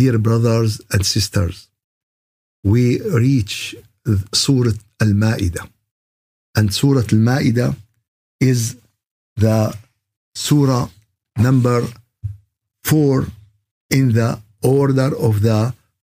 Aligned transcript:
dear 0.00 0.18
brothers 0.28 0.80
and 0.92 1.02
sisters, 1.04 1.56
we 2.72 2.84
reach 3.24 3.76
Surah 4.42 4.76
Al 5.04 5.12
Ma'idah. 5.22 5.66
And 6.56 6.66
Surah 6.78 7.06
Al 7.14 7.20
Ma'idah 7.28 7.72
is 8.52 8.60
the 9.36 9.58
Surah 10.34 10.88
number 11.46 11.80
four 12.90 13.26
in 13.90 14.04
the 14.18 14.30
order 14.78 15.10
of 15.28 15.42
the 15.42 15.60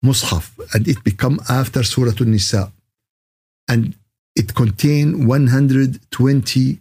Mus'haf, 0.08 0.46
and 0.74 0.84
it 0.94 1.00
become 1.10 1.40
after 1.48 1.82
Surah 1.94 2.18
Al 2.20 2.28
Nisa. 2.36 2.64
And 3.72 3.96
it 4.36 4.54
contain 4.62 5.26
120 5.26 6.80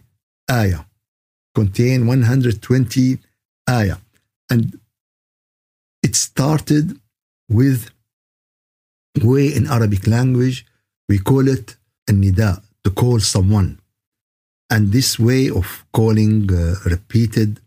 ayah. 0.51 0.83
Contain 1.59 2.05
120 2.07 3.19
ayah. 3.69 3.99
And 4.51 4.63
it 6.03 6.13
started 6.15 6.99
with 7.49 7.89
way 9.21 9.53
in 9.53 9.67
Arabic 9.67 10.07
language, 10.07 10.65
we 11.07 11.19
call 11.19 11.47
it 11.47 11.75
nida, 12.09 12.61
to 12.83 12.89
call 12.91 13.19
someone. 13.19 13.79
And 14.69 14.91
this 14.91 15.19
way 15.19 15.49
of 15.49 15.85
calling 15.93 16.51
uh, 16.51 16.75
repeated 16.85 17.59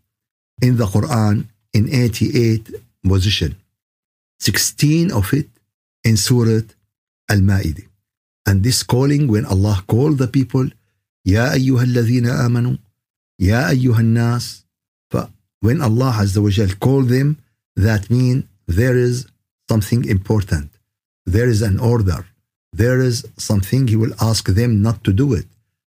in 0.61 0.77
the 0.77 0.85
Quran 0.85 1.45
in 1.73 1.89
88 1.89 2.69
position. 3.03 3.55
16 4.39 5.11
of 5.11 5.33
it 5.33 5.47
in 6.03 6.17
Surah 6.17 6.61
Al-Ma'idah. 7.29 7.87
And 8.45 8.63
this 8.63 8.83
calling 8.83 9.27
when 9.27 9.45
Allah 9.45 9.83
called 9.87 10.17
the 10.17 10.27
people, 10.27 10.67
Ya 11.23 11.49
ayyuhalladhina 11.51 12.31
amanu, 12.45 12.79
Ya 13.37 13.69
ayyuhan 13.69 14.13
nas. 14.13 14.63
When 15.61 15.81
Allah 15.81 16.13
Azza 16.23 16.41
wa 16.41 16.49
Jal 16.49 16.69
called 16.79 17.09
them, 17.09 17.37
that 17.75 18.09
means 18.09 18.45
there 18.65 18.95
is 18.97 19.27
something 19.70 20.04
important. 20.16 20.68
There 21.26 21.48
is 21.54 21.62
an 21.62 21.76
order. 21.80 22.20
There 22.72 23.00
is 23.00 23.16
something 23.36 23.82
He 23.92 23.96
will 24.02 24.14
ask 24.30 24.44
them 24.60 24.82
not 24.86 25.02
to 25.04 25.12
do 25.12 25.32
it. 25.40 25.46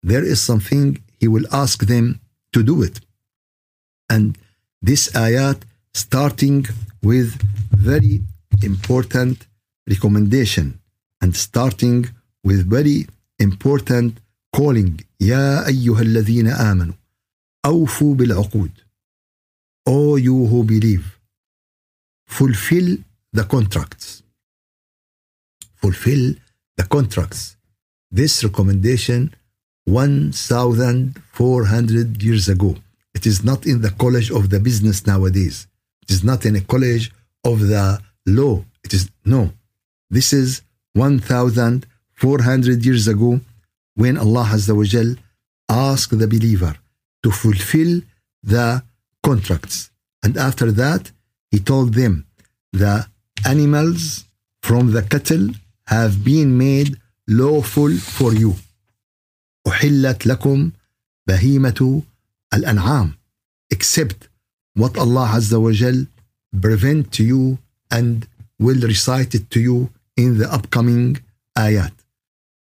There 0.02 0.24
is 0.32 0.40
something 0.40 0.86
He 1.20 1.28
will 1.34 1.46
ask 1.52 1.78
them 1.92 2.20
to 2.54 2.62
do 2.62 2.82
it. 2.82 2.96
And 4.14 4.38
this 4.88 5.02
ayat 5.26 5.58
starting 5.94 6.66
with 7.02 7.28
very 7.90 8.22
important 8.62 9.36
recommendation 9.88 10.66
and 11.22 11.34
starting 11.36 11.98
with 12.44 12.60
very 12.76 13.06
important 13.38 14.20
calling 14.56 15.00
يا 15.20 15.66
أيها 15.66 16.00
الذين 16.02 16.48
آمنوا 16.48 16.94
أوفوا 17.66 18.14
بالعقود 18.14 18.70
O 19.86 20.16
you 20.16 20.46
who 20.46 20.64
believe 20.64 21.18
fulfill 22.26 22.98
the 23.33 23.43
contracts. 23.43 24.23
Fulfill 25.75 26.35
the 26.77 26.83
contracts. 26.83 27.57
This 28.11 28.43
recommendation 28.43 29.33
1400 29.85 32.23
years 32.23 32.47
ago. 32.47 32.75
It 33.13 33.25
is 33.25 33.43
not 33.43 33.65
in 33.65 33.81
the 33.81 33.91
college 33.91 34.31
of 34.31 34.49
the 34.49 34.59
business 34.59 35.05
nowadays. 35.05 35.67
It 36.03 36.11
is 36.11 36.23
not 36.23 36.45
in 36.45 36.55
a 36.55 36.61
college 36.61 37.11
of 37.43 37.59
the 37.59 37.99
law. 38.25 38.63
It 38.83 38.93
is 38.93 39.09
no. 39.25 39.51
This 40.09 40.31
is 40.33 40.61
1400 40.93 42.85
years 42.85 43.07
ago 43.07 43.39
when 43.95 44.17
Allah 44.17 44.45
Azza 44.53 44.75
wa 44.75 44.83
Jal 44.83 45.15
asked 45.69 46.17
the 46.17 46.27
believer 46.27 46.75
to 47.23 47.31
fulfill 47.31 48.01
the 48.43 48.83
contracts. 49.23 49.89
And 50.23 50.37
after 50.37 50.71
that, 50.71 51.11
he 51.51 51.59
told 51.59 51.93
them 51.93 52.25
the 52.71 53.07
animals 53.44 54.24
from 54.62 54.92
the 54.92 55.02
cattle 55.02 55.48
have 55.86 56.24
been 56.24 56.58
made 56.58 56.96
lawful 57.26 57.92
for 57.96 58.34
you. 58.34 58.54
أحلت 59.66 60.26
لكم 60.26 60.70
بهيمة 61.28 62.02
الأنعام 62.54 63.12
except 63.70 64.28
what 64.74 64.96
Allah 64.96 65.28
Azza 65.36 65.60
wa 65.60 65.72
Jal 65.72 66.06
prevent 66.60 67.12
to 67.12 67.24
you 67.24 67.58
and 67.90 68.26
will 68.58 68.80
recite 68.80 69.34
it 69.34 69.50
to 69.50 69.60
you 69.60 69.90
in 70.16 70.38
the 70.38 70.52
upcoming 70.52 71.20
ayat. 71.56 71.92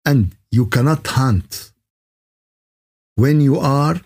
And 0.05 0.35
you 0.51 0.65
cannot 0.67 1.05
hunt 1.07 1.71
when 3.15 3.41
you 3.41 3.59
are 3.59 3.99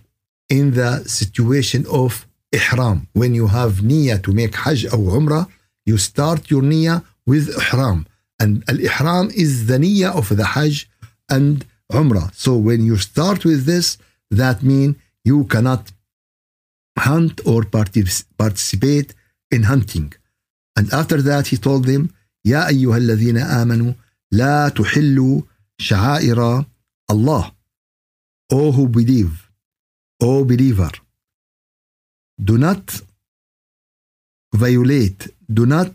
in 0.49 0.71
the 0.71 1.03
situation 1.05 1.85
of 1.91 2.25
ihram. 2.51 3.07
When 3.13 3.35
you 3.35 3.47
have 3.47 3.73
niyyah 3.91 4.23
to 4.23 4.31
make 4.31 4.55
hajj 4.55 4.85
or 4.85 4.99
umrah, 5.19 5.47
you 5.85 5.97
start 5.97 6.49
your 6.51 6.61
niyyah 6.61 7.03
with 7.25 7.45
ihram. 7.61 8.05
And 8.41 8.63
al-ihram 8.71 9.29
is 9.43 9.67
the 9.67 9.77
niyyah 9.77 10.15
of 10.15 10.27
the 10.39 10.45
hajj 10.53 10.89
and 11.29 11.65
umrah. 11.91 12.33
So 12.33 12.51
when 12.55 12.85
you 12.85 12.97
start 12.97 13.43
with 13.49 13.65
this, 13.65 13.97
that 14.31 14.63
means 14.63 14.95
you 15.23 15.43
cannot 15.45 15.91
hunt 16.97 17.41
or 17.45 17.63
participate 17.63 19.13
in 19.51 19.63
hunting. 19.63 20.13
And 20.77 20.85
after 20.93 21.21
that, 21.21 21.47
he 21.47 21.57
told 21.57 21.85
them, 21.85 22.13
يا 22.45 22.67
أيها 22.67 22.97
الذين 22.97 23.37
آمنوا 23.37 23.93
لا 24.31 24.69
تحلوا 24.69 25.41
شعائر 25.77 26.65
الله. 27.11 27.51
O 28.51 28.71
who 28.71 28.87
believe, 28.87 29.49
O 30.21 30.43
believer, 30.43 30.91
do 32.41 32.57
not 32.57 33.01
violate, 34.54 35.28
do 35.52 35.66
not 35.66 35.92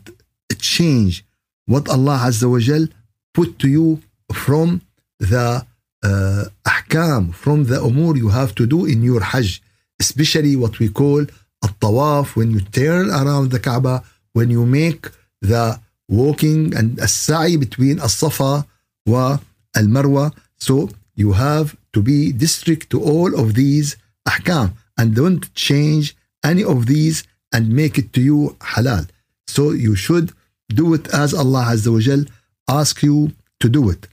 change 0.58 1.24
what 1.66 1.88
Allah 1.88 2.18
Azza 2.28 2.50
wa 2.50 2.58
Jal 2.58 2.86
put 3.34 3.58
to 3.60 3.68
you 3.68 4.02
from 4.32 4.82
the 5.18 5.64
uh, 6.02 6.44
ahkam, 6.66 7.34
from 7.34 7.64
the 7.64 7.76
umur 7.76 8.16
you 8.16 8.28
have 8.28 8.54
to 8.54 8.66
do 8.66 8.84
in 8.86 9.02
your 9.02 9.20
hajj, 9.20 9.62
especially 10.00 10.56
what 10.56 10.78
we 10.78 10.88
call 10.88 11.22
a 11.62 11.68
tawaf, 11.82 12.36
when 12.36 12.50
you 12.50 12.60
turn 12.60 13.10
around 13.10 13.50
the 13.50 13.58
Kaaba, 13.58 14.02
when 14.32 14.50
you 14.50 14.64
make 14.64 15.08
the 15.40 15.78
walking 16.08 16.74
and 16.74 16.98
a 16.98 17.08
sa'i 17.08 17.56
between 17.56 18.00
al-Safa 18.00 18.66
wa 19.06 19.38
al-Marwa. 19.76 20.32
So 20.56 20.90
you 21.14 21.32
have 21.32 21.76
to 21.92 22.02
be 22.02 22.32
district 22.32 22.90
to 22.90 23.02
all 23.02 23.38
of 23.38 23.54
these 23.54 23.96
ahkam 24.28 24.72
and 24.98 25.14
don't 25.14 25.52
change 25.54 26.16
any 26.44 26.64
of 26.64 26.86
these 26.86 27.24
and 27.53 27.69
make 27.69 27.97
it 27.97 28.13
to 28.13 28.21
you 28.21 28.55
halal. 28.59 29.07
So 29.47 29.71
you 29.71 29.95
should 29.95 30.31
do 30.69 30.93
it 30.93 31.07
as 31.13 31.33
Allah 31.33 31.65
Azza 31.73 31.91
wa 31.91 31.99
Jal 31.99 32.25
ask 32.67 33.01
you 33.03 33.33
to 33.59 33.69
do 33.69 33.89
it. 33.89 34.07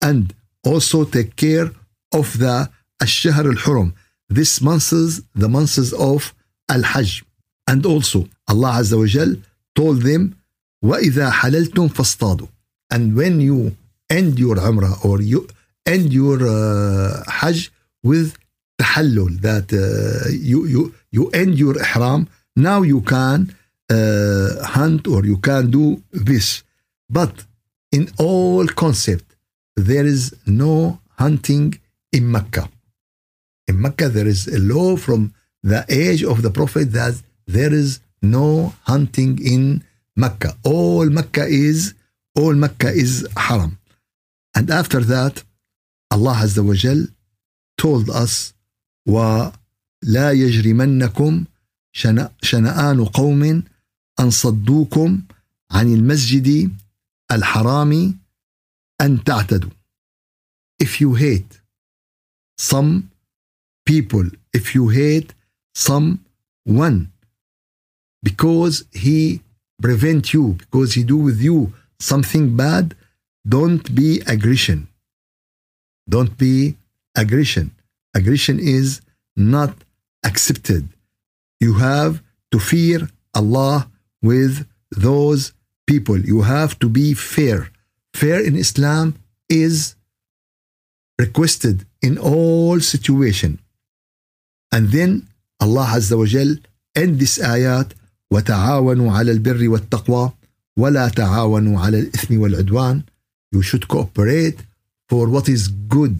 And 0.00 0.34
also 0.64 1.04
take 1.04 1.36
care 1.36 1.70
of 2.12 2.38
the 2.38 2.70
Ash-Shahr 3.00 3.46
al-Hurum. 3.46 3.92
This 4.28 4.60
months, 4.60 5.20
the 5.34 5.48
months 5.48 5.92
of 5.92 6.34
Al-Hajj. 6.68 7.24
And 7.68 7.84
also 7.84 8.28
Allah 8.48 8.72
Azza 8.80 8.98
wa 8.98 9.06
Jal 9.06 9.36
told 9.74 10.02
them, 10.02 10.36
وَإِذَا 10.84 11.30
حَلَلْتُمْ 11.30 11.88
فَاصْطَادُوا 11.90 12.48
And 12.90 13.16
when 13.16 13.40
you 13.40 13.76
end 14.08 14.38
your 14.38 14.56
Umrah 14.56 15.04
or 15.04 15.20
you 15.20 15.48
end 15.84 16.12
your 16.12 16.38
uh, 16.46 17.24
Hajj 17.28 17.70
with 18.02 18.36
tahallul, 18.80 19.40
that 19.40 19.72
uh, 19.72 20.28
you, 20.30 20.66
you, 20.66 20.94
you 21.10 21.28
end 21.30 21.58
your 21.58 21.74
Ihram, 21.74 22.28
now 22.54 22.82
you 22.82 23.00
can 23.02 23.54
uh, 23.90 24.64
hunt 24.76 25.06
or 25.06 25.24
you 25.24 25.38
can 25.38 25.70
do 25.70 26.02
this. 26.12 26.62
But 27.08 27.44
in 27.92 28.08
all 28.18 28.66
concept, 28.66 29.36
there 29.76 30.06
is 30.06 30.34
no 30.46 31.00
hunting 31.18 31.78
in 32.12 32.30
Mecca. 32.30 32.68
In 33.68 33.80
Mecca, 33.80 34.08
there 34.08 34.26
is 34.26 34.46
a 34.48 34.58
law 34.58 34.96
from 34.96 35.34
the 35.62 35.84
age 35.88 36.22
of 36.22 36.42
the 36.42 36.50
Prophet 36.50 36.92
that 36.92 37.14
there 37.46 37.72
is 37.72 38.00
no 38.22 38.74
hunting 38.82 39.38
in 39.54 39.82
Mecca. 40.16 40.56
All 40.64 41.06
Mecca 41.18 41.44
is 41.46 41.94
all 42.34 42.54
Mecca 42.54 42.88
is 42.88 43.26
haram. 43.36 43.78
And 44.54 44.70
after 44.70 45.00
that, 45.00 45.42
Allah 46.10 46.36
Azza 46.44 46.62
wa 46.64 46.74
Jal 46.74 47.06
told 47.78 48.10
us 48.10 48.52
ولا 49.08 49.52
يجرمنكم 50.32 51.44
شنآن 51.93 53.05
قوم 53.05 53.63
أن 54.19 54.29
صدوكم 54.29 55.21
عن 55.71 55.93
المسجد 55.93 56.71
الحرام 57.31 58.19
أن 59.01 59.23
تعتدوا. 59.23 59.71
If 60.83 61.01
you 61.01 61.13
hate 61.15 61.59
some 62.57 63.09
people, 63.85 64.29
if 64.53 64.75
you 64.75 64.89
hate 64.89 65.33
someone 65.75 67.11
because 68.23 68.83
he 68.91 69.41
prevent 69.81 70.33
you, 70.33 70.53
because 70.53 70.93
he 70.93 71.03
do 71.03 71.17
with 71.17 71.39
you 71.41 71.73
something 71.99 72.55
bad, 72.55 72.95
don't 73.47 73.95
be 73.95 74.21
aggression. 74.27 74.87
Don't 76.07 76.37
be 76.37 76.77
aggression. 77.15 77.71
Aggression 78.13 78.59
is 78.59 79.01
not 79.35 79.73
accepted. 80.23 80.87
You 81.60 81.74
have 81.74 82.22
to 82.52 82.58
fear 82.58 83.08
Allah 83.34 83.88
with 84.22 84.66
those 84.90 85.52
people, 85.86 86.18
you 86.18 86.42
have 86.42 86.78
to 86.80 86.88
be 86.88 87.14
fair. 87.14 87.70
Fair 88.14 88.38
in 88.44 88.56
Islam 88.56 89.14
is 89.48 89.94
requested 91.18 91.86
in 92.02 92.18
all 92.18 92.80
situation. 92.80 93.58
And 94.72 94.90
then 94.90 95.28
Allah 95.60 95.86
Azza 95.96 96.16
wa 96.18 96.26
Jal 96.26 96.56
end 96.94 97.18
this 97.20 97.38
ayat 97.38 97.92
وتعاونوا 98.32 99.12
على 99.12 99.32
البر 99.32 99.68
والتقوى 99.68 100.32
ولا 100.76 101.08
تعاونوا 101.08 101.80
على 101.80 102.00
الإثم 102.00 102.38
والعدوان 102.40 103.02
You 103.54 103.62
should 103.62 103.86
cooperate 103.88 104.58
for 105.08 105.28
what 105.28 105.48
is 105.48 105.68
good 105.68 106.18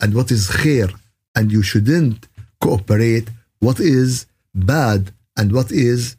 and 0.00 0.14
what 0.14 0.30
is 0.30 0.48
khair 0.48 0.90
and 1.36 1.52
you 1.52 1.62
shouldn't 1.62 2.26
cooperate 2.60 3.28
what 3.60 3.78
is 3.80 4.26
bad 4.53 5.11
and 5.37 5.51
what 5.51 5.71
is 5.71 6.15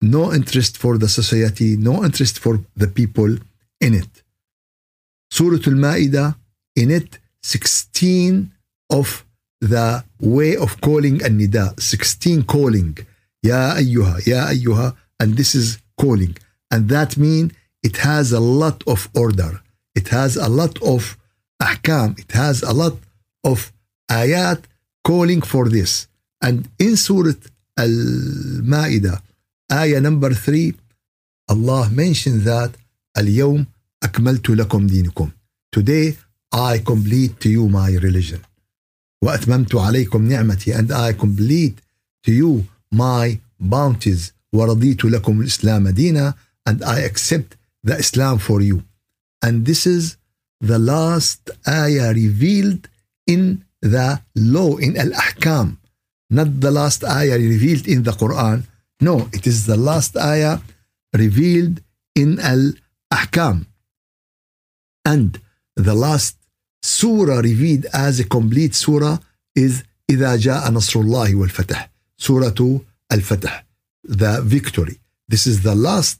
no 0.00 0.32
interest 0.32 0.78
for 0.78 0.98
the 0.98 1.08
society, 1.08 1.76
no 1.76 2.04
interest 2.04 2.38
for 2.38 2.60
the 2.76 2.88
people 2.88 3.36
in 3.80 3.94
it. 3.94 4.22
Surah 5.30 5.62
Al-Ma'idah, 5.66 6.36
in 6.76 6.90
it, 6.90 7.18
16 7.42 8.50
of 8.90 9.24
the 9.60 10.04
way 10.20 10.56
of 10.56 10.80
calling 10.80 11.22
and 11.22 11.40
nida, 11.40 11.78
16 11.78 12.44
calling, 12.44 12.98
Ya 13.42 13.74
ayyuha, 13.74 14.26
Ya 14.26 14.46
ayyuha, 14.46 14.96
and 15.18 15.36
this 15.36 15.54
is 15.54 15.78
calling. 15.98 16.36
And 16.70 16.88
that 16.88 17.16
means 17.16 17.52
it 17.82 17.98
has 17.98 18.32
a 18.32 18.40
lot 18.40 18.82
of 18.86 19.08
order. 19.14 19.60
It 19.94 20.08
has 20.08 20.36
a 20.36 20.48
lot 20.48 20.80
of 20.82 21.16
ahkam. 21.60 22.18
It 22.18 22.32
has 22.32 22.62
a 22.62 22.72
lot 22.72 22.96
of 23.44 23.72
ayat 24.10 24.64
calling 25.04 25.42
for 25.42 25.68
this. 25.68 26.06
And 26.41 26.69
in 26.79 26.95
Surah 26.97 27.33
Al-Ma'idah, 27.77 29.21
ayah 29.71 29.99
number 29.99 30.33
3, 30.33 30.73
Allah 31.49 31.89
mentioned 31.91 32.41
that 32.43 32.71
اليوم 33.17 33.65
أكملت 34.03 34.49
لكم 34.49 34.87
دينكم. 34.87 35.31
Today 35.71 36.17
I 36.53 36.79
complete 36.79 37.39
to 37.39 37.49
you 37.49 37.69
my 37.69 37.91
religion. 37.95 38.41
وأتممت 39.23 39.75
عليكم 39.75 40.27
نعمتي 40.27 40.73
and 40.73 40.91
I 40.91 41.13
complete 41.13 41.81
to 42.23 42.31
you 42.31 42.65
my 42.91 43.39
bounties 43.59 44.31
ورضيت 44.53 45.05
لكم 45.05 45.41
الإسلام 45.41 45.89
دينا 45.89 46.33
and 46.69 46.83
I 46.83 46.99
accept 46.99 47.55
the 47.83 47.97
Islam 47.97 48.39
for 48.39 48.61
you. 48.61 48.83
And 49.43 49.65
this 49.65 49.85
is 49.85 50.17
the 50.61 50.79
last 50.79 51.49
ayah 51.67 52.13
revealed 52.13 52.89
in 53.27 53.63
the 53.81 54.21
law, 54.35 54.77
in 54.77 54.97
Al-Ahkam. 54.97 55.77
Not 56.29 56.59
the 56.59 56.71
last 56.71 57.03
ayah 57.03 57.37
revealed 57.37 57.87
in 57.87 58.03
the 58.03 58.11
Quran. 58.11 58.63
No, 59.01 59.29
it 59.33 59.45
is 59.45 59.65
the 59.65 59.77
last 59.77 60.17
ayah 60.17 60.59
revealed 61.13 61.81
in 62.15 62.39
Al-Ahkam. 62.39 63.65
And 65.05 65.39
the 65.75 65.93
last 65.93 66.37
surah 66.81 67.39
revealed 67.39 67.85
as 67.93 68.19
a 68.19 68.23
complete 68.23 68.75
surah 68.75 69.17
is 69.55 69.83
إذا 70.09 70.35
جاء 70.35 70.71
نصر 70.71 70.99
الله 71.01 71.35
والفتح 71.35 71.89
Surah 72.17 72.53
Al-Fatah 73.11 73.63
the 74.03 74.41
victory 74.43 74.99
this 75.27 75.47
is 75.47 75.63
the 75.63 75.75
last 75.75 76.19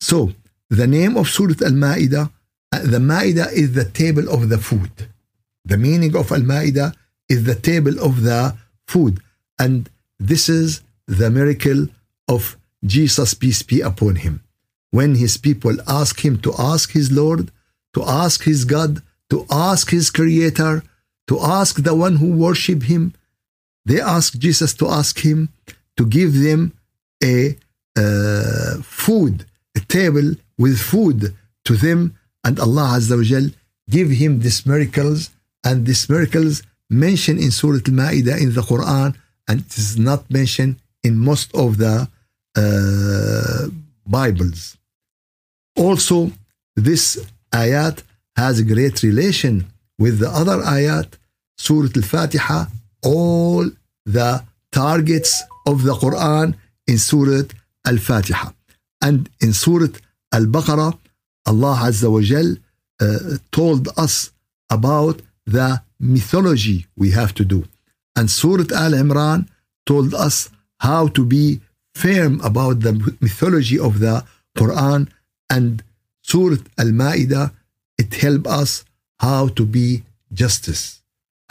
So, 0.00 0.32
the 0.68 0.86
name 0.86 1.16
of 1.16 1.28
Surah 1.28 1.60
Al-Ma'idah, 1.64 2.30
uh, 2.72 2.78
the 2.94 2.98
Ma'idah 2.98 3.52
is 3.52 3.72
the 3.72 3.84
table 3.84 4.28
of 4.28 4.48
the 4.48 4.58
food. 4.58 4.90
The 5.64 5.76
meaning 5.76 6.14
of 6.16 6.30
Al-Ma'idah 6.30 6.94
is 7.28 7.44
the 7.44 7.54
table 7.54 7.98
of 8.00 8.22
the 8.22 8.54
food. 8.86 9.20
And 9.58 9.88
this 10.29 10.47
is 10.49 10.81
the 11.07 11.29
miracle 11.29 11.87
of 12.27 12.57
Jesus, 12.85 13.33
peace 13.33 13.61
be 13.63 13.81
upon 13.81 14.15
him. 14.17 14.43
When 14.91 15.15
his 15.15 15.37
people 15.37 15.75
ask 15.87 16.23
him 16.25 16.39
to 16.45 16.53
ask 16.57 16.91
his 16.91 17.11
Lord, 17.11 17.51
to 17.95 18.03
ask 18.03 18.43
his 18.43 18.65
God, 18.65 19.01
to 19.29 19.45
ask 19.49 19.89
his 19.89 20.09
Creator, 20.09 20.83
to 21.27 21.39
ask 21.39 21.83
the 21.83 21.95
one 21.95 22.17
who 22.17 22.29
worship 22.31 22.83
him. 22.83 23.13
They 23.85 24.01
ask 24.01 24.37
Jesus 24.37 24.73
to 24.75 24.87
ask 24.89 25.19
him 25.19 25.49
to 25.97 26.05
give 26.05 26.33
them 26.47 26.73
a 27.23 27.57
uh, 27.97 28.81
food, 28.83 29.45
a 29.75 29.79
table 29.81 30.35
with 30.57 30.77
food 30.79 31.35
to 31.65 31.73
them, 31.75 31.99
and 32.43 32.59
Allah 32.59 32.97
Azza 32.97 33.15
wa 33.17 33.23
Jal 33.23 33.47
give 33.89 34.09
him 34.09 34.39
these 34.39 34.65
miracles, 34.65 35.29
and 35.63 35.85
these 35.85 36.09
miracles 36.09 36.63
mentioned 36.89 37.39
in 37.39 37.51
Surah 37.51 37.83
Al-Ma'idah 37.87 38.41
in 38.41 38.53
the 38.53 38.61
Quran, 38.61 39.15
and 39.51 39.59
it 39.59 39.77
is 39.77 39.97
not 40.09 40.21
mentioned 40.39 40.73
in 41.07 41.13
most 41.29 41.47
of 41.63 41.69
the 41.83 41.95
uh, 42.63 43.67
Bibles. 44.17 44.77
Also, 45.85 46.31
this 46.87 47.03
ayat 47.63 47.97
has 48.41 48.53
a 48.59 48.65
great 48.73 49.03
relation 49.09 49.53
with 50.03 50.15
the 50.23 50.29
other 50.41 50.57
ayat 50.77 51.09
Surah 51.65 51.93
Al-Fatiha, 52.01 52.59
all 53.03 53.65
the 54.17 54.31
targets 54.71 55.43
of 55.71 55.83
the 55.87 55.95
Quran 56.03 56.47
in 56.87 56.97
Surah 56.97 57.47
Al-Fatiha. 57.91 58.47
And 59.01 59.29
in 59.41 59.51
Surah 59.63 59.93
Al-Baqarah, 60.31 60.97
Allah 61.51 61.75
Azza 61.89 62.09
wa 62.15 62.21
Jal 62.21 62.49
uh, 62.55 63.37
told 63.51 63.89
us 64.05 64.31
about 64.69 65.17
the 65.45 65.81
mythology 65.99 66.77
we 66.95 67.11
have 67.19 67.33
to 67.39 67.43
do. 67.53 67.59
And 68.15 68.29
Surah 68.29 68.71
Al-Imran 68.75 69.47
told 69.85 70.13
us 70.13 70.49
how 70.79 71.07
to 71.07 71.25
be 71.25 71.61
firm 71.95 72.41
about 72.41 72.81
the 72.81 72.93
mythology 73.19 73.79
of 73.79 73.99
the 73.99 74.25
Quran. 74.57 75.09
And 75.49 75.83
Surah 76.21 76.63
Al-Ma'idah, 76.77 77.51
it 77.97 78.13
helped 78.15 78.47
us 78.47 78.83
how 79.19 79.47
to 79.49 79.65
be 79.65 80.03
justice 80.33 81.01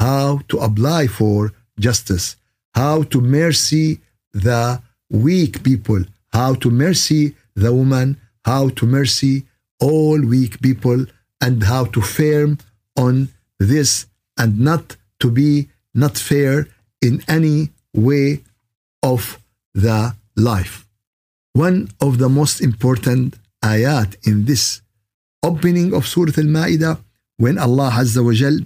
how 0.01 0.41
to 0.49 0.57
apply 0.59 1.07
for 1.07 1.53
justice, 1.79 2.37
how 2.75 3.03
to 3.03 3.21
mercy 3.21 4.01
the 4.33 4.81
weak 5.11 5.63
people, 5.63 6.03
how 6.33 6.55
to 6.55 6.71
mercy 6.71 7.37
the 7.55 7.73
woman, 7.73 8.19
how 8.47 8.71
to 8.71 8.87
mercy 8.87 9.45
all 9.79 10.19
weak 10.35 10.61
people, 10.63 11.05
and 11.43 11.65
how 11.65 11.85
to 11.85 12.01
firm 12.01 12.59
on 12.97 13.29
this 13.59 14.07
and 14.39 14.59
not 14.59 14.97
to 15.19 15.31
be 15.31 15.69
not 15.95 16.19
fair 16.19 16.69
in 17.03 17.23
any 17.29 17.71
way 17.95 18.43
of 19.03 19.39
the 19.75 20.15
life. 20.37 20.87
One 21.53 21.89
of 22.01 22.19
the 22.19 22.29
most 22.29 22.61
important 22.61 23.39
ayat 23.63 24.17
in 24.27 24.45
this 24.45 24.83
opening 25.43 25.95
of 25.95 26.07
Surah 26.07 26.33
Al-Ma'idah 26.37 27.01
when 27.39 27.59
Allah 27.59 27.91
Azza 27.93 28.25
wa 28.25 28.33
Jal 28.33 28.59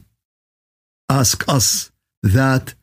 ask 1.09 1.49
us 1.49 1.90
that 2.23 2.75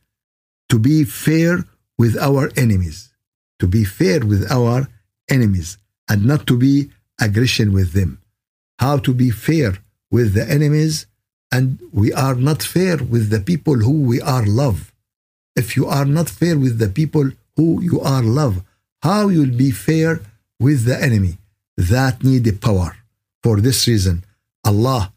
to 0.68 0.78
be 0.78 1.04
fair 1.04 1.64
with 1.98 2.16
our 2.16 2.50
enemies, 2.56 3.12
to 3.58 3.66
be 3.66 3.84
fair 3.84 4.20
with 4.20 4.50
our 4.50 4.88
enemies 5.30 5.78
and 6.08 6.24
not 6.24 6.46
to 6.46 6.56
be 6.56 6.90
aggression 7.20 7.72
with 7.72 7.92
them. 7.92 8.20
How 8.78 8.96
to 8.98 9.14
be 9.14 9.30
fair 9.30 9.78
with 10.10 10.34
the 10.34 10.48
enemies 10.48 11.06
and 11.51 11.79
we 11.91 12.11
are 12.13 12.35
not 12.35 12.61
fair 12.61 12.97
with 12.97 13.29
the 13.29 13.39
people 13.39 13.75
who 13.75 13.95
we 14.11 14.21
are 14.21 14.45
love. 14.45 14.91
If 15.55 15.75
you 15.77 15.85
are 15.87 16.05
not 16.05 16.29
fair 16.29 16.57
with 16.57 16.77
the 16.79 16.89
people 16.89 17.31
who 17.55 17.81
you 17.81 17.99
are 18.01 18.21
love, 18.23 18.63
how 19.01 19.29
you'll 19.29 19.57
be 19.57 19.71
fair 19.71 20.21
with 20.59 20.85
the 20.85 21.01
enemy? 21.01 21.37
That 21.77 22.23
need 22.23 22.47
a 22.47 22.53
power. 22.53 22.95
For 23.43 23.61
this 23.61 23.87
reason, 23.87 24.23
Allah 24.65 25.13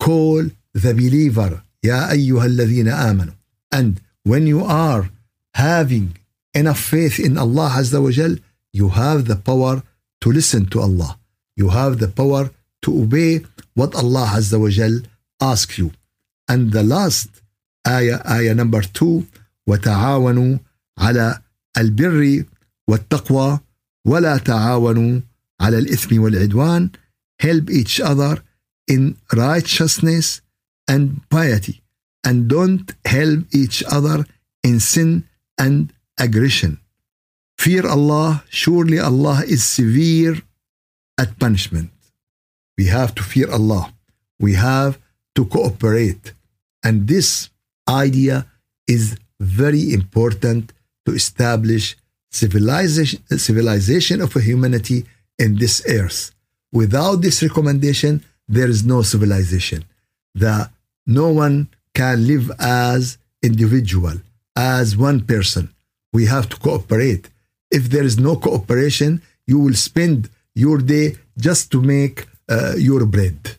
call 0.00 0.42
the 0.74 0.94
believer 0.94 1.62
يا 1.84 2.10
أيها 2.10 2.44
الذين 2.46 2.88
آمنوا 2.88 3.34
and 3.72 4.00
when 4.24 4.46
you 4.46 4.64
are 4.64 5.10
having 5.54 6.16
enough 6.54 6.80
faith 6.80 7.18
in 7.20 7.36
Allah 7.38 7.70
Azza 7.76 8.02
wa 8.02 8.10
Jal 8.10 8.36
you 8.72 8.88
have 8.88 9.26
the 9.26 9.36
power 9.36 9.82
to 10.20 10.32
listen 10.32 10.66
to 10.66 10.80
Allah 10.80 11.18
you 11.56 11.68
have 11.68 11.98
the 11.98 12.08
power 12.08 12.50
to 12.82 13.02
obey 13.02 13.40
what 13.74 13.94
Allah 13.94 14.26
Azza 14.38 14.58
wa 14.60 14.68
Jal 14.68 15.02
asks 15.42 15.78
you 15.78 15.90
and 16.48 16.72
the 16.72 16.82
last 16.82 17.28
آية 17.86 18.16
آية 18.16 18.54
number 18.54 18.82
two 18.82 19.24
وتعاونوا 19.66 20.58
على 20.98 21.40
البر 21.78 22.44
والتقوى 22.88 23.60
ولا 24.06 24.38
تعاونوا 24.38 25.20
على 25.60 25.78
الإثم 25.78 26.20
والعدوان 26.20 26.90
help 27.42 27.70
each 27.70 28.00
other 28.00 28.42
in 28.88 29.16
righteousness 29.32 30.40
and 30.88 31.20
piety, 31.28 31.82
and 32.24 32.48
don't 32.48 32.94
help 33.04 33.40
each 33.52 33.84
other 33.84 34.24
in 34.64 34.80
sin 34.80 35.24
and 35.58 35.92
aggression. 36.18 36.80
Fear 37.58 37.86
Allah, 37.86 38.44
surely 38.48 38.98
Allah 38.98 39.42
is 39.46 39.62
severe 39.62 40.42
at 41.18 41.38
punishment. 41.38 41.90
We 42.78 42.86
have 42.86 43.14
to 43.16 43.22
fear 43.22 43.50
Allah. 43.50 43.92
We 44.40 44.54
have 44.54 44.98
to 45.35 45.45
cooperate. 45.45 46.33
And 46.83 47.07
this 47.07 47.49
idea 47.89 48.45
is 48.87 49.17
very 49.39 49.93
important 49.93 50.73
to 51.05 51.13
establish 51.13 51.95
civilization, 52.31 53.21
civilization 53.37 54.21
of 54.21 54.33
humanity 54.33 55.05
in 55.37 55.57
this 55.57 55.83
earth. 55.87 56.31
Without 56.71 57.17
this 57.21 57.41
recommendation, 57.43 58.23
there 58.47 58.67
is 58.67 58.83
no 58.85 59.01
civilization. 59.01 59.85
The, 60.35 60.69
no 61.05 61.29
one 61.29 61.69
can 61.93 62.25
live 62.25 62.51
as 62.59 63.17
individual, 63.41 64.15
as 64.55 64.97
one 64.97 65.21
person. 65.21 65.73
We 66.11 66.25
have 66.25 66.49
to 66.49 66.57
cooperate. 66.57 67.29
If 67.69 67.89
there 67.89 68.03
is 68.03 68.17
no 68.19 68.35
cooperation, 68.35 69.21
you 69.45 69.59
will 69.59 69.73
spend 69.73 70.29
your 70.55 70.77
day 70.77 71.15
just 71.37 71.71
to 71.71 71.81
make 71.81 72.27
uh, 72.49 72.73
your 72.77 73.05
bread. 73.05 73.57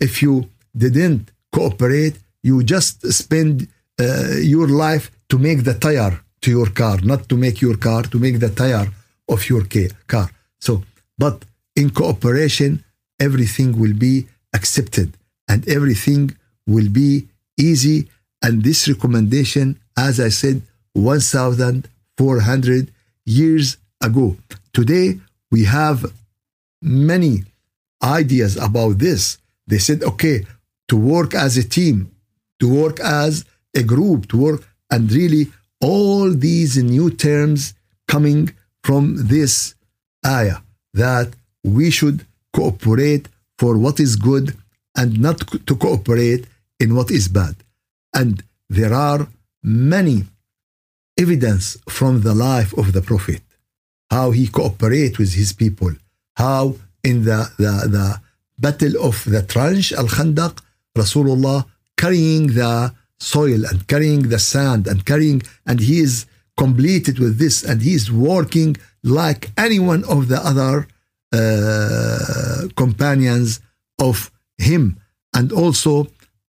If 0.00 0.22
you 0.22 0.48
didn't 0.78 1.30
cooperate, 1.52 2.16
you 2.42 2.62
just 2.62 2.94
spend 3.12 3.68
uh, 4.00 4.36
your 4.54 4.68
life 4.68 5.10
to 5.30 5.38
make 5.38 5.64
the 5.64 5.74
tire 5.74 6.20
to 6.42 6.50
your 6.50 6.70
car, 6.70 6.98
not 7.02 7.28
to 7.28 7.36
make 7.36 7.60
your 7.60 7.76
car, 7.76 8.02
to 8.04 8.18
make 8.18 8.38
the 8.38 8.50
tire 8.50 8.88
of 9.28 9.48
your 9.48 9.64
car. 10.06 10.30
So, 10.60 10.84
but 11.18 11.44
in 11.74 11.90
cooperation, 11.90 12.84
everything 13.20 13.78
will 13.78 13.94
be 13.94 14.26
accepted 14.54 15.14
and 15.48 15.68
everything 15.68 16.36
will 16.66 16.88
be 16.88 17.26
easy. 17.58 18.08
And 18.42 18.62
this 18.62 18.88
recommendation, 18.88 19.78
as 19.96 20.20
I 20.20 20.28
said, 20.28 20.62
1,400 20.92 22.92
years 23.26 23.76
ago. 24.00 24.36
Today, 24.72 25.18
we 25.50 25.64
have 25.64 26.06
many 26.80 27.44
ideas 28.02 28.56
about 28.56 28.98
this. 28.98 29.38
They 29.66 29.78
said, 29.78 30.02
okay, 30.02 30.46
to 30.88 30.96
work 30.96 31.34
as 31.34 31.56
a 31.56 31.68
team, 31.68 32.10
to 32.60 32.68
work 32.68 32.98
as 33.00 33.44
a 33.74 33.82
group, 33.82 34.28
to 34.28 34.36
work, 34.36 34.68
and 34.90 35.12
really 35.12 35.46
all 35.80 36.30
these 36.30 36.76
new 36.76 37.10
terms 37.10 37.74
coming 38.06 38.50
from 38.82 39.28
this 39.28 39.74
ayah 40.26 40.58
that 40.94 41.28
we 41.62 41.90
should 41.90 42.26
cooperate 42.52 43.28
for 43.58 43.76
what 43.76 44.00
is 44.00 44.16
good 44.16 44.56
and 44.96 45.20
not 45.20 45.38
to 45.66 45.76
cooperate 45.76 46.46
in 46.80 46.94
what 46.94 47.10
is 47.10 47.28
bad. 47.28 47.54
And 48.14 48.42
there 48.68 48.94
are 48.94 49.28
many 49.62 50.24
evidence 51.18 51.76
from 51.88 52.22
the 52.22 52.34
life 52.34 52.72
of 52.78 52.92
the 52.92 53.02
Prophet, 53.02 53.42
how 54.10 54.30
he 54.30 54.46
cooperate 54.48 55.18
with 55.18 55.34
his 55.34 55.52
people, 55.52 55.92
how 56.36 56.76
in 57.04 57.24
the, 57.24 57.50
the, 57.58 57.88
the 57.96 58.20
battle 58.58 58.94
of 59.02 59.24
the 59.24 59.42
trench, 59.42 59.92
Al-Khandaq, 59.92 60.60
Rasulullah 61.02 61.60
carrying 62.02 62.44
the 62.60 62.72
soil 63.34 63.60
and 63.68 63.78
carrying 63.92 64.22
the 64.28 64.40
sand 64.52 64.82
and 64.90 64.98
carrying, 65.10 65.42
and 65.68 65.78
he 65.80 65.96
is 66.06 66.26
completed 66.56 67.16
with 67.22 67.34
this 67.38 67.56
and 67.68 67.82
he 67.82 67.94
is 68.00 68.06
working 68.10 68.76
like 69.02 69.42
any 69.66 69.78
one 69.92 70.04
of 70.14 70.20
the 70.32 70.40
other 70.50 70.74
uh, 71.32 72.62
companions 72.82 73.60
of 74.08 74.30
him. 74.68 74.98
And 75.34 75.52
also, 75.52 76.08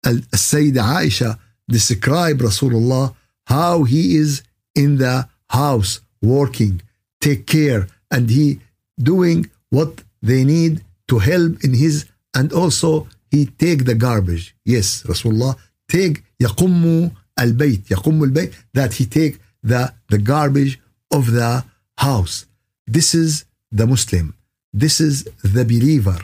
Sayyidah 0.06 0.88
Aisha 1.00 1.40
describe 1.70 2.38
Rasulullah 2.40 3.16
how 3.48 3.84
he 3.84 4.16
is 4.24 4.44
in 4.76 4.98
the 4.98 5.28
house 5.50 6.02
working, 6.22 6.82
take 7.22 7.46
care, 7.46 7.88
and 8.12 8.30
he 8.30 8.60
doing 8.98 9.50
what 9.70 10.04
they 10.22 10.44
need 10.44 10.84
to 11.10 11.20
help 11.20 11.64
in 11.64 11.74
his, 11.74 12.06
and 12.34 12.52
also 12.54 13.08
he 13.33 13.47
take 13.47 13.85
the 13.85 13.95
garbage. 13.95 14.55
Yes, 14.65 15.03
Rasulullah 15.05 15.57
take 15.89 16.23
يقم 16.41 17.11
البيت 17.41 17.91
يقم 17.91 18.25
البيت 18.25 18.53
that 18.75 18.95
he 18.95 19.07
take 19.07 19.39
the, 19.63 19.93
the 20.09 20.19
garbage 20.19 20.81
of 21.11 21.33
the 21.33 21.65
house. 21.97 22.47
This 22.87 23.15
is 23.15 23.45
the 23.71 23.87
Muslim. 23.87 24.35
This 24.73 25.01
is 25.01 25.25
the 25.43 25.65
believer. 25.65 26.19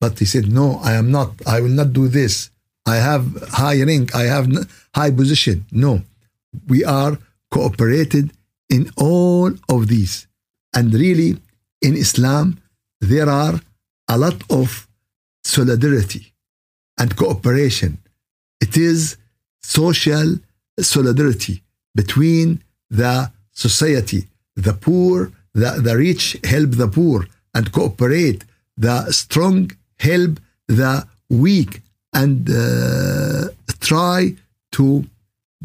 But 0.00 0.18
he 0.18 0.24
said, 0.24 0.52
no, 0.52 0.80
I 0.82 0.94
am 0.94 1.10
not. 1.10 1.30
I 1.46 1.60
will 1.60 1.76
not 1.80 1.92
do 1.92 2.08
this. 2.08 2.50
I 2.86 2.96
have 2.96 3.24
high 3.50 3.82
rank. 3.82 4.14
I 4.14 4.24
have 4.24 4.46
high 4.94 5.12
position. 5.12 5.64
No, 5.70 6.02
we 6.66 6.84
are 6.84 7.18
cooperated 7.50 8.32
in 8.68 8.90
all 8.96 9.52
of 9.68 9.86
these. 9.86 10.26
And 10.74 10.92
really, 10.92 11.38
in 11.80 11.96
Islam, 11.96 12.58
there 13.00 13.28
are 13.28 13.60
a 14.08 14.18
lot 14.18 14.38
of 14.50 14.88
solidarity 15.44 16.32
and 16.98 17.16
cooperation. 17.16 17.98
It 18.60 18.76
is 18.76 19.16
social 19.62 20.38
solidarity 20.78 21.62
between 21.94 22.62
the 22.90 23.30
society, 23.52 24.28
the 24.56 24.72
poor, 24.72 25.32
the, 25.54 25.80
the 25.86 25.96
rich 25.96 26.36
help 26.44 26.70
the 26.72 26.88
poor 26.88 27.26
and 27.54 27.72
cooperate. 27.72 28.44
The 28.76 29.12
strong 29.12 29.70
help 29.98 30.40
the 30.68 31.06
weak 31.28 31.82
and 32.12 32.48
uh, 32.48 33.48
try 33.80 34.34
to 34.72 35.04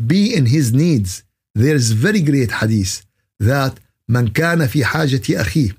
be 0.05 0.35
in 0.35 0.45
his 0.45 0.73
needs 0.73 1.23
there 1.55 1.75
is 1.75 1.91
very 1.91 2.21
great 2.21 2.51
hadith 2.51 3.05
that 3.39 3.79
من 4.09 4.27
كان 4.27 4.67
في 4.67 4.85
حاجة 4.85 5.41
أخيه 5.41 5.75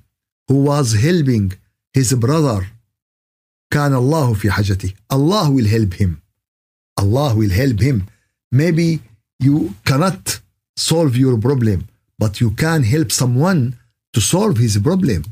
who 0.48 0.64
was 0.64 0.94
helping 0.94 1.52
his 1.92 2.14
brother 2.14 2.66
كان 3.72 3.94
الله 3.94 4.34
في 4.34 4.50
حاجته 4.50 4.92
Allah 5.12 5.50
will 5.50 5.66
help 5.66 5.94
him 5.94 6.22
Allah 7.00 7.34
will 7.34 7.50
help 7.50 7.80
him 7.80 8.06
maybe 8.52 9.00
you 9.40 9.74
cannot 9.84 10.40
solve 10.76 11.16
your 11.16 11.36
problem 11.38 11.86
but 12.18 12.40
you 12.40 12.50
can 12.50 12.82
help 12.82 13.10
someone 13.12 13.60
to 14.14 14.20
solve 14.20 14.56
his 14.58 14.78
problem 14.78 15.22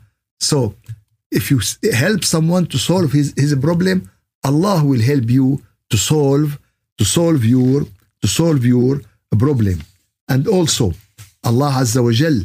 so 0.41 0.75
if 1.31 1.51
you 1.51 1.59
help 2.05 2.23
someone 2.25 2.65
to 2.67 2.79
solve 2.79 3.11
his, 3.13 3.33
his 3.37 3.55
problem 3.67 4.11
Allah 4.45 4.85
will 4.85 5.03
help 5.13 5.29
you 5.39 5.47
to 5.91 5.97
solve 5.97 6.59
to 6.99 7.05
solve 7.05 7.45
your 7.45 7.81
to 8.23 8.29
solve 8.41 8.65
your 8.65 8.93
problem 9.45 9.79
And 10.29 10.47
also, 10.49 10.93
Allah 11.45 11.71
Azza 11.83 12.03
wa 12.03 12.11
Jal 12.11 12.45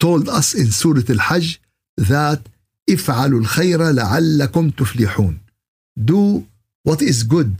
told 0.00 0.28
us 0.28 0.54
in 0.54 0.70
Surah 0.70 1.02
Al-Hajj 1.08 1.60
that 1.96 2.40
افعلوا 2.90 3.40
الخير 3.40 3.90
لعلكم 3.90 4.70
تفلحون. 4.70 5.38
Do 5.98 6.46
what 6.84 7.02
is 7.02 7.22
good. 7.22 7.54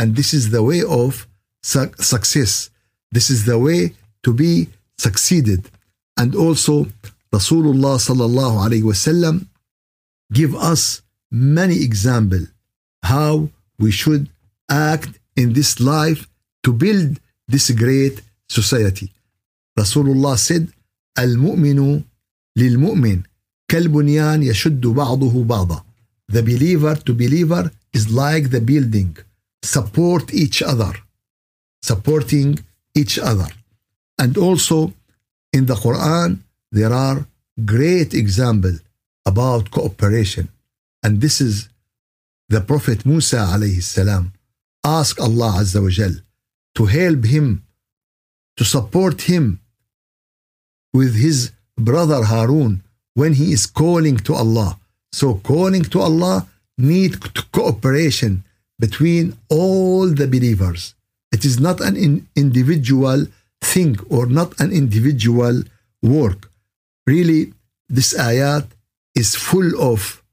And 0.00 0.16
this 0.16 0.34
is 0.34 0.50
the 0.50 0.62
way 0.62 0.82
of 0.82 1.26
success. 1.62 2.70
This 3.12 3.30
is 3.30 3.44
the 3.44 3.58
way 3.58 3.92
to 4.24 4.32
be 4.32 4.68
succeeded. 4.98 5.70
And 6.16 6.34
also, 6.34 6.86
Rasulullah 7.32 7.96
sallallahu 8.08 8.56
alayhi 8.66 8.82
wasallam 8.82 9.46
give 10.32 10.54
us 10.54 11.02
many 11.30 11.82
example 11.82 12.46
how 13.02 13.50
we 13.78 13.90
should 13.90 14.28
act 14.70 15.18
in 15.36 15.52
this 15.52 15.80
life 15.80 16.28
to 16.64 16.72
build 16.72 17.20
this 17.48 17.70
great 17.70 18.22
society. 18.48 19.12
Rasulullah 19.78 20.38
said, 20.38 20.68
المؤمن 21.18 22.02
للمؤمن 22.56 23.22
كالبنيان 23.68 24.42
يشد 24.42 24.86
بعضه 24.86 25.44
بعضا. 25.44 25.84
The 26.32 26.42
believer 26.42 26.94
to 26.96 27.12
believer 27.14 27.70
is 27.92 28.10
like 28.10 28.50
the 28.50 28.60
building. 28.60 29.16
Support 29.62 30.32
each 30.34 30.62
other. 30.62 30.92
Supporting 31.82 32.58
each 32.94 33.18
other. 33.18 33.50
And 34.18 34.36
also 34.36 34.92
in 35.52 35.66
the 35.66 35.74
Quran, 35.74 36.38
there 36.72 36.92
are 36.92 37.26
great 37.64 38.14
example 38.14 38.76
about 39.26 39.70
cooperation. 39.70 40.48
And 41.02 41.20
this 41.20 41.40
is 41.40 41.68
the 42.48 42.60
Prophet 42.60 43.06
Musa 43.06 43.40
alayhi 43.54 43.82
salam 43.82 44.32
ask 44.84 45.20
Allah 45.20 45.52
Azza 45.62 45.82
wa 45.82 45.88
Jal 45.88 46.14
to 46.76 46.86
help 46.86 47.24
him 47.24 47.64
to 48.58 48.64
support 48.64 49.22
him 49.22 49.60
with 50.92 51.14
his 51.14 51.52
brother 51.78 52.22
Harun 52.24 52.82
when 53.19 53.33
he 53.33 53.51
is 53.51 53.65
calling 53.81 54.17
to 54.27 54.33
Allah. 54.33 54.79
So 55.11 55.27
calling 55.51 55.83
to 55.91 55.99
Allah 55.99 56.47
need 56.77 57.13
cooperation 57.51 58.33
between 58.79 59.25
all 59.49 60.07
the 60.19 60.27
believers. 60.35 60.95
It 61.35 61.43
is 61.43 61.59
not 61.59 61.77
an 61.81 61.95
individual 62.43 63.27
thing 63.71 63.99
or 64.09 64.23
not 64.39 64.49
an 64.63 64.71
individual 64.71 65.55
work. 66.01 66.49
Really, 67.05 67.51
this 67.89 68.15
ayat 68.15 68.65
is 69.21 69.35
full 69.35 69.69
of 69.91 70.23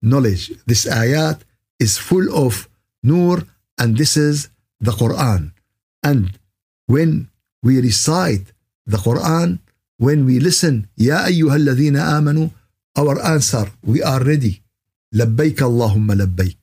knowledge. 0.00 0.44
This 0.70 0.86
ayat 0.86 1.42
is 1.80 1.98
full 1.98 2.30
of 2.44 2.68
nur, 3.02 3.42
and 3.80 3.98
this 3.98 4.16
is 4.16 4.36
the 4.78 4.92
Quran. 4.92 5.50
And 6.04 6.38
when 6.86 7.10
we 7.66 7.80
recite 7.80 8.46
the 8.86 8.98
Quran, 8.98 9.58
when 9.97 10.25
we 10.25 10.39
listen, 10.39 10.87
Ya 10.97 11.25
أيها 11.25 11.55
الذين 11.55 11.97
آمنوا, 11.97 12.49
our 12.97 13.21
answer, 13.21 13.71
we 13.83 14.01
are 14.01 14.23
ready. 14.23 14.61
لبيك 15.13 15.61
اللهم 15.63 16.11
لبيك. 16.11 16.57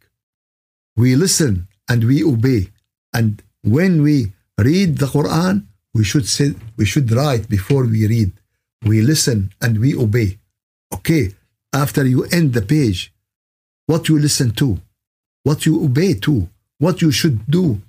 We 0.97 1.17
listen 1.17 1.67
and 1.89 2.05
we 2.05 2.23
obey. 2.23 2.71
And 3.13 3.43
when 3.63 4.03
we 4.03 4.33
read 4.59 4.99
the 4.99 5.07
Quran, 5.07 5.67
we 5.95 6.05
should 6.05 6.27
say, 6.29 6.55
we 6.77 6.85
should 6.85 7.11
write 7.13 7.49
before 7.49 7.85
we 7.85 8.07
read. 8.07 8.33
We 8.85 9.03
listen 9.03 9.53
and 9.61 9.79
we 9.79 9.95
obey. 9.95 10.39
Okay, 10.93 11.35
after 11.73 12.05
you 12.05 12.25
end 12.25 12.53
the 12.53 12.63
page, 12.63 13.13
what 13.87 14.09
you 14.09 14.19
listen 14.19 14.51
to, 14.53 14.81
what 15.43 15.67
you 15.67 15.85
obey 15.85 16.15
to, 16.15 16.49
what 16.79 17.03
you 17.03 17.11
should 17.11 17.47
do, 17.47 17.81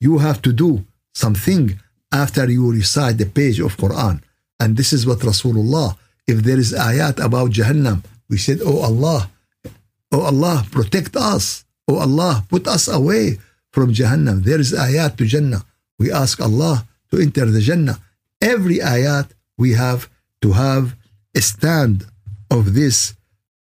you 0.00 0.18
have 0.18 0.40
to 0.42 0.52
do 0.52 0.84
something 1.14 1.78
after 2.12 2.48
you 2.50 2.70
recite 2.72 3.18
the 3.18 3.26
page 3.26 3.58
of 3.60 3.76
Quran. 3.76 4.22
And 4.60 4.76
this 4.76 4.92
is 4.92 5.06
what 5.06 5.20
Rasulullah, 5.20 5.96
if 6.26 6.42
there 6.42 6.58
is 6.58 6.72
ayat 6.72 7.22
about 7.22 7.50
Jahannam, 7.50 8.04
we 8.28 8.38
said, 8.38 8.58
Oh 8.64 8.80
Allah, 8.82 9.30
Oh 10.12 10.22
Allah, 10.22 10.64
protect 10.70 11.16
us. 11.16 11.64
Oh 11.88 11.98
Allah, 11.98 12.44
put 12.48 12.66
us 12.66 12.88
away 12.88 13.38
from 13.72 13.92
Jahannam. 13.92 14.42
There 14.42 14.60
is 14.60 14.72
ayat 14.72 15.16
to 15.18 15.26
Jannah. 15.26 15.64
We 15.98 16.12
ask 16.12 16.40
Allah 16.40 16.86
to 17.10 17.18
enter 17.20 17.46
the 17.46 17.60
Jannah. 17.60 17.98
Every 18.40 18.78
ayat 18.78 19.30
we 19.58 19.72
have 19.72 20.08
to 20.42 20.52
have 20.52 20.96
a 21.34 21.40
stand 21.40 22.06
of 22.50 22.74
this 22.74 23.14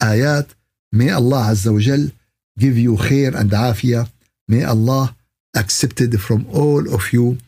ayat. 0.03 0.55
May 0.93 1.11
Allah 1.11 1.51
Azza 1.51 1.73
wa 1.73 1.81
Jal 1.81 2.11
give 2.59 2.79
you 2.79 2.97
khair 2.97 3.35
and 3.35 3.51
afiyah. 3.51 4.09
May 4.47 4.63
Allah 4.63 5.17
accept 5.57 6.01
it 6.01 6.17
from 6.21 6.47
all 6.53 6.87
of 6.93 7.13
you. 7.13 7.39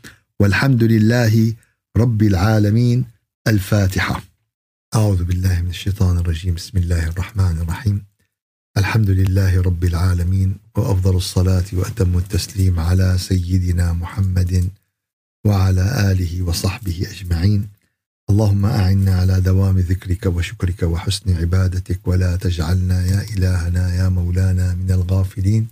والحمد 0.41 0.83
لله 0.85 1.55
رب 1.97 2.23
العالمين 2.23 3.05
الفاتحة. 3.48 4.24
أعوذ 4.96 5.24
بالله 5.24 5.62
من 5.62 5.70
الشيطان 5.70 6.18
الرجيم. 6.18 6.54
بسم 6.54 6.78
الله 6.78 7.08
الرحمن 7.08 7.58
الرحيم. 7.62 8.06
الحمد 8.78 9.10
لله 9.10 9.62
رب 9.62 9.84
العالمين 9.84 10.58
وأفضل 10.76 11.16
الصلاة 11.16 11.64
وأتم 11.74 12.18
التسليم 12.18 12.80
على 12.80 13.18
سيدنا 13.18 13.94
محمد 13.94 14.70
وعلى 15.46 16.12
آله 16.12 16.42
وصحبه 16.42 17.08
أجمعين. 17.12 17.70
اللهم 18.30 18.66
أعنا 18.66 19.16
على 19.16 19.42
دوام 19.42 19.80
ذكرك 19.80 20.26
وشكرك 20.26 20.84
وحسن 20.84 21.38
عبادتك 21.38 22.08
ولا 22.08 22.36
تجعلنا 22.36 23.06
يا 23.06 23.22
إلهنا 23.22 23.96
يا 23.96 24.10
مولانا 24.10 24.74
من 24.74 24.92
الغافلين. 24.92 25.68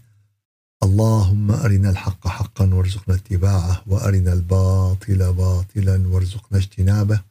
اللهم 0.84 1.52
أرنا 1.52 1.90
الحق 1.90 2.28
حقا 2.28 2.74
وارزقنا 2.74 3.16
اتباعه 3.16 3.84
وأرنا 3.88 4.34
الباطل 4.34 5.34
باطلا 5.34 6.08
وارزقنا 6.08 6.58
اجتنابه. 6.58 7.29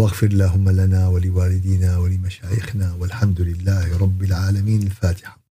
واغفر 0.00 0.26
اللهم 0.26 0.70
لنا 0.70 1.08
ولوالدينا 1.08 1.98
ولمشايخنا 1.98 2.92
والحمد 2.94 3.40
لله 3.40 3.98
رب 3.98 4.22
العالمين. 4.22 4.82
الفاتحة. 4.82 5.41